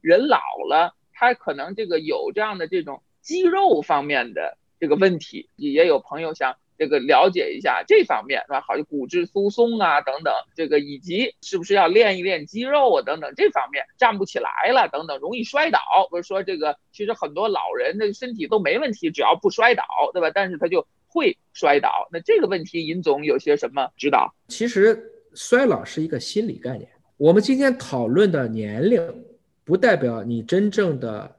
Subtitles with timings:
[0.00, 6.56] 人老了，他可能这个有这样的这种肌肉方面的这个问题，也有朋友想。
[6.80, 8.60] 这个了解一下这方面是吧？
[8.60, 15.80] 好像骨质疏松啊等等，这个以及是不是要练一练肌肉啊等等这方面站不起来了等等，容易摔倒。
[16.08, 20.30] 不是说这个，其实很多老人的身体都没问题，只要不摔倒，对吧？
[20.32, 22.06] 但是他就会摔倒。
[22.12, 24.32] 那这个问题，尹总有些什么指导？
[24.46, 25.02] 其实
[25.34, 26.88] 衰老是一个心理概念。
[27.16, 29.24] 我们今天讨论的年龄，
[29.68, 31.36] 不代表你真正的，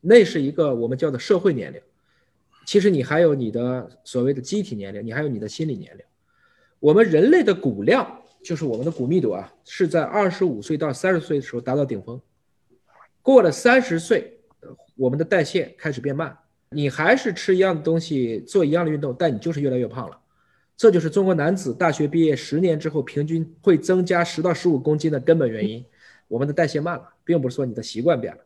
[0.00, 1.80] 那是一个我们叫做社会年龄。
[2.64, 6.04] 其实你还有你的所谓的机体年龄，你还有你的心理年龄。
[6.78, 12.20] 我们人类的骨量，就是我们的骨密度啊，是在二十五岁到三十岁的时候达到顶峰。
[13.20, 14.38] 过了三十岁，
[14.94, 16.38] 我们的代谢开始变慢。
[16.68, 20.16] 你还是吃一样的东西，做一样的运动，但你就是越来越胖了。
[20.76, 25.84] 这就是中国男子大学毕业十年之后平均会增加十到十五公斤的根本原因。
[26.28, 28.40] 我们的代谢慢了，并不是说你的习惯变了。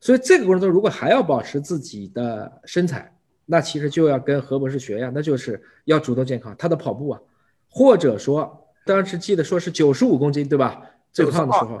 [0.00, 6.54] 所以这个过程中，如果还要保持自己的身材，那其实就要跟何博士学呀，那就是要主动健康。
[6.56, 7.20] 他的跑步啊，
[7.68, 10.82] 或者说当时记得说是九十五公斤，对吧？
[11.12, 11.76] 最胖的时候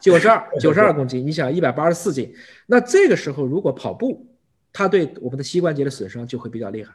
[0.00, 1.26] 九十二，九十二公斤。
[1.26, 2.32] 你想一百八十四斤，
[2.66, 4.24] 那这个时候如果跑步，
[4.72, 6.94] 它对我们的膝关节的损伤就会比较厉害。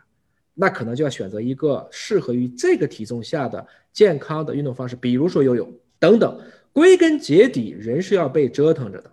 [0.53, 6.39] 那可能就要选择一个适合于这个体重下的健康的运动方式，比如说游泳等等。
[6.73, 9.11] 归根结底，人是要被折腾着的。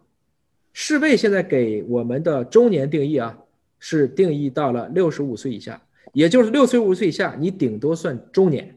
[0.72, 3.38] 世卫现在给我们的中年定义啊。
[3.80, 5.80] 是定义到了六十五岁以下，
[6.12, 8.74] 也就是六十五岁以下，你顶多算中年。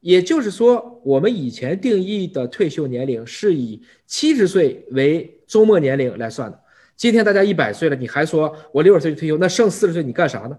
[0.00, 6.60] 也就是说，我们以前定义的退休年龄是以七十岁为周末年龄来算的。
[6.96, 10.58] 今天大家一百岁了，你还说我六十岁就退休，那剩四十岁你干啥呢？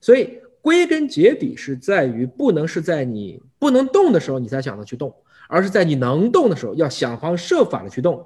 [0.00, 5.14] 所以归根结底是在于，不能是在你不能动的时候你才想着去动，
[5.50, 8.24] 而是在你能动的时候要想方设法的去动，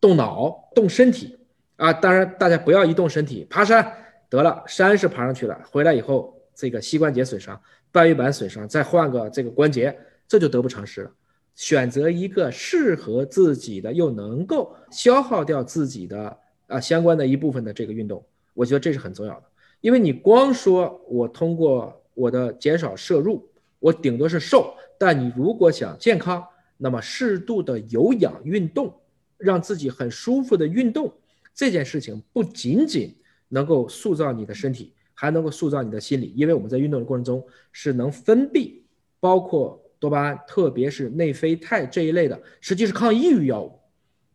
[0.00, 1.36] 动脑，动身体。
[1.76, 3.90] 啊，当然，大家不要一动身体，爬山
[4.28, 7.58] 得了，山是爬上去了，回来以后这个膝关节损伤、
[7.90, 9.98] 半月板损伤，再换个这个关节，
[10.28, 11.10] 这就得不偿失了。
[11.56, 19.42] 选择一个适合自己的，又能够消耗掉自己的啊相关的一部分的这个运动，我觉得这是很重要的。
[19.80, 23.48] 因为你光说我通过我的减少摄入，
[23.78, 26.44] 我顶多是瘦，但你如果想健康，
[26.82, 28.94] 那么适度的有氧运动，
[29.36, 31.12] 让自己很舒服的运动。
[31.54, 33.14] 这件事情不仅仅
[33.48, 38.72] 能够塑造你的身体，还能够塑造你的心理，因为我们在运动的过程中是能分泌
[39.20, 43.78] 包括多巴胺，特别是内啡肽这一类的，实际是抗抑郁药物。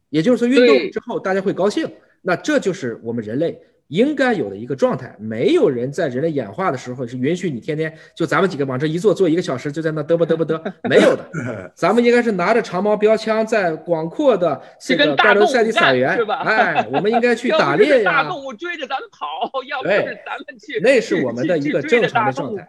[0.09, 1.89] 也就是说，运动之后大家会高兴，
[2.21, 3.59] 那这就是我们人类。
[3.87, 11.71] 应该有的一个状态，没有人在人类演化的时候是允许你天天就咱们几个往这一坐，坐一个小时就在那嘚啵嘚啵嘚， 没有的。
[11.75, 18.23] 咱们应该是拿着长矛标枪，在广阔的这个大陆赛地草原，哎，我们应该去 打猎呀。
[18.23, 22.67] 大动物追着咱们跑，要不是咱们去，那是我们的一个正常的状态。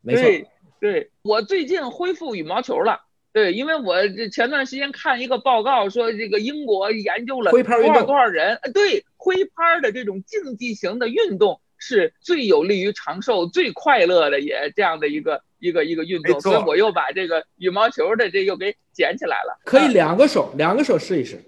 [0.00, 0.48] 没错，
[0.80, 3.00] 对我最近恢复羽毛球了。
[3.30, 19.58] 对，因为我这前段时间看一个报告说，这个英国研究了多少多少人，对，挥拍的这种竞技型的运动是最有利于长寿、最快乐的，也这样的一个一个一个运动，所以我又把这个羽毛球的这又给捡起来了。
[19.64, 21.38] 可以两个手，两个手试一试。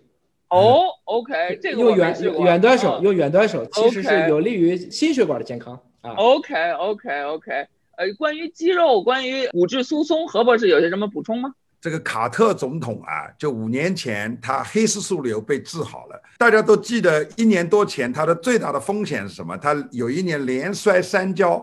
[0.49, 6.11] 哦，OK，这个用远远端手，用远端手其实是有利于心血管的健康啊。
[6.15, 7.67] OK，OK，OK，
[7.97, 11.55] 呃，关于肌肉，关于骨质疏松，何博士有些什么补充吗？
[11.81, 16.23] 这个卡特总统啊，就五年前他黑色素瘤被治好了。
[16.37, 19.57] 大家都记得一年多前他的最大的风险是什么？
[19.57, 21.57] 他有一年连摔三跤，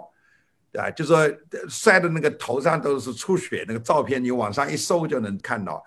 [0.73, 1.29] 啊，就说
[1.69, 5.83] 摔的那个头上都是出血，那个照片你网上一搜就能看到。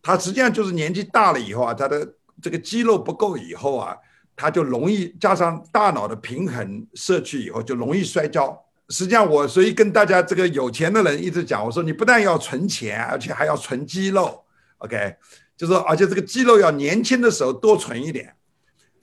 [0.00, 2.06] 他实际上就是年纪大了以后啊，他的
[2.40, 3.96] 这个肌肉不够以后啊，
[4.36, 8.56] 他就容易加上大脑的平衡失去以后就容易摔跤。
[8.90, 14.44] 实际上，我所以跟大家这个有钱的人一直讲，我说你不但要存钱，而且还要存肌肉
[14.78, 15.16] ，OK，
[15.56, 18.34] 就说而且这个肌肉要年轻的时候多存一点。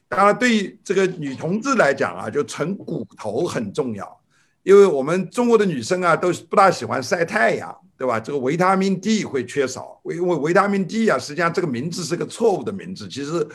[0.07, 4.21] 当然，对于这个女同志来讲啊，就存骨头很重要，
[4.63, 8.19] 因为我们中国的女生啊都不大喜欢晒太阳，对吧？
[8.19, 13.47] 这个维他命 D 会缺少，因为维他命 D 啊，实际上这个名字是个错误的名字，其实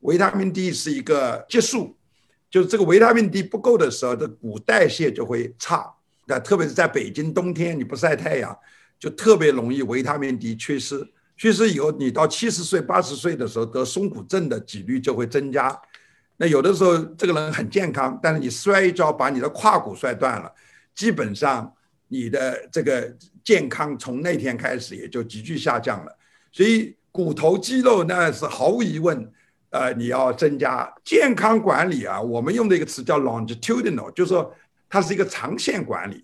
[0.00, 1.96] 维他命 D 是一个激素。
[2.52, 5.90] 就是这个维他命 D 不够的时候，这骨代谢就会差。
[6.26, 8.54] 那特别是在北京冬天，你不晒太阳，
[9.00, 11.02] 就特别容易维他命 D 缺失。
[11.34, 15.80] 缺失以后，你到七十岁、八十岁的时候得松骨症的几率就会增加。
[16.36, 20.52] 那有的时候这个人很健康，但是你摔一跤把你的胯骨摔断了，
[20.94, 21.72] 基本上
[22.08, 23.10] 你的这个
[23.42, 26.18] 健康从那天开始也就急剧下降了。
[26.52, 29.32] 所以骨头肌肉那是毫无疑问。
[29.72, 32.20] 呃，你要增加健康管理啊。
[32.20, 34.54] 我们用的一个词叫 longitudinal，就是说
[34.88, 36.22] 它是一个长线管理。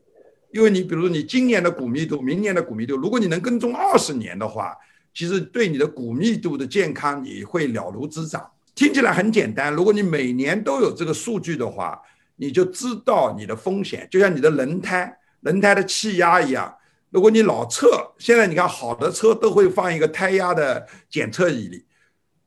[0.51, 4.77] 因为你比如说你今年的骨密度，明年的骨密度，如果你能跟踪二十年的话，
[5.15, 8.51] 其实对你的骨密度的健康你会了如指掌。
[8.75, 12.01] 听起来很简单，如果你每年都有这个数据的话，
[12.37, 16.75] 你就知道你的风险，就像你的轮胎，轮胎的气压一样。
[17.11, 21.85] 如果你老测，现在你看好的车都会放一个胎压的检测仪里。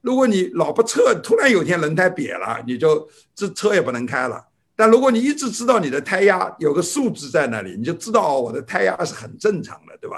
[0.02, 4.44] 如果你老不测，突然有天轮胎瘪了，你就这车也不能开了。
[4.76, 10.18] 但如果你一直知道你的胎压有个数字在那里，你就知道我的胎压是很正常的，对吧？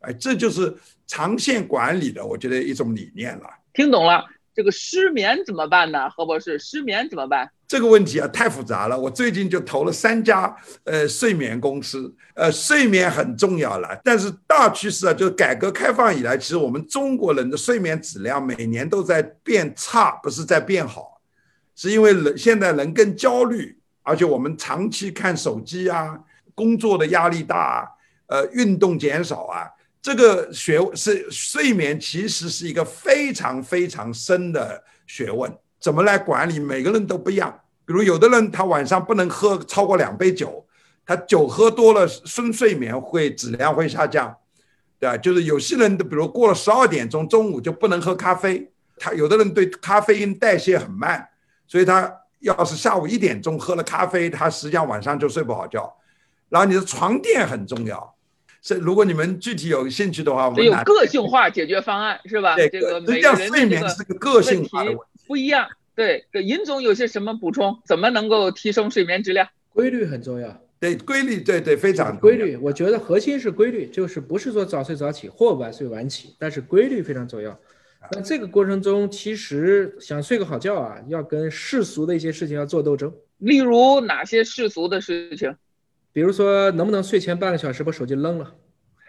[0.00, 0.74] 哎，这就是
[1.06, 3.48] 长线管理的，我觉得一种理念了。
[3.72, 4.24] 听懂了。
[4.54, 6.08] 这个失眠怎么办呢？
[6.10, 7.50] 何博士，失眠怎么办？
[7.74, 8.96] 这个问题啊，太复杂了。
[8.96, 14.00] 我最近就投了三家呃睡眠公司，呃，睡眠很重要了。
[14.04, 21.20] 但是大趋势啊，就是改革开放以来，其实我们中国人的睡眠质量每年都在变差，不是在变好，
[21.74, 26.16] 是因为人现在人更焦虑，而且我们长期看手机啊，
[26.54, 27.90] 工作的压力大，
[28.26, 29.66] 呃，运动减少啊。
[30.00, 35.52] 这个学是睡眠，其实是一个非常非常深的学问。
[35.80, 36.60] 怎么来管理？
[36.60, 37.52] 每个人都不一样。
[37.86, 40.64] 比如有的人他晚上不能喝超过两杯酒，
[41.04, 44.34] 他酒喝多了，深睡眠会质量会下降，
[44.98, 45.16] 对吧？
[45.16, 48.70] 就是有些人的，比如过了十二点钟，中午就不能喝咖啡。
[48.96, 51.28] 他有的人对咖啡因代谢很慢，
[51.66, 52.10] 所以他
[52.40, 55.92] 要是下午一点钟喝了咖啡，他实际上晚上就睡不好觉。
[56.48, 58.14] 然后你的床垫很重要。
[58.62, 62.54] 这如果你们具体有兴趣的话，我们有个性化解决方案是吧？
[62.56, 64.90] 对，这个每个人睡眠是个个性化的
[65.26, 65.68] 不一样。
[65.94, 67.80] 对，尹总有些什么补充？
[67.86, 69.48] 怎么能够提升睡眠质量？
[69.70, 70.60] 规律很重要。
[70.80, 72.56] 对，规律，对对，非常规律。
[72.56, 77.58] 我觉得核心是规律，就是不是说早睡早起或晚睡晚起，但是规律非常重要。
[78.12, 83.10] 那这个过程中，其实想睡个好觉啊，要跟世俗的一些事情要做斗争。
[83.38, 85.56] 例如哪些世俗的事情？
[86.12, 88.54] 比如说，能不能睡前半个小时把手机扔了？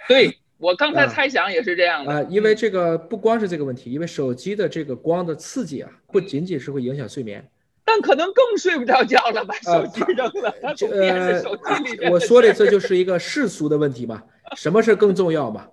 [0.08, 7.46] 对我刚才猜想也是这样的啊，因为这个不光是这个问题，因为手机的这个光的刺激啊，不仅仅是会影响睡眠，
[7.84, 10.56] 但可能更睡不着觉了，把手机扔了，
[10.92, 14.24] 呃，我说的这就是一个世俗的问题嘛，
[14.56, 15.68] 什么是更重要嘛？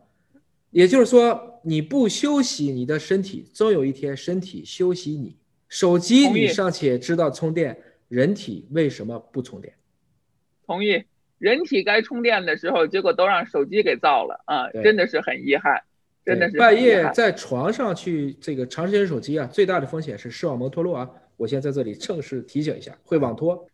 [0.70, 5.36] 也就是说，你不休息，你的身体终有一天身体休息你。
[5.68, 9.72] 手机你尚且知道充电，人体为什么不充电？
[10.66, 11.04] 同意。
[11.42, 14.70] 人体该充电的时候，结果都让手机给造了啊！
[14.84, 15.82] 真的是很遗憾，
[16.24, 21.10] 真的是半夜在床上去这个长时间手机啊，最大的风险是视网膜脱落啊！
[21.36, 23.68] 我先在这里正式提醒一下，会网脱。